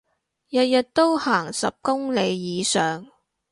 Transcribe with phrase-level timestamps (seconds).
[0.49, 3.05] 日日都行十公里以上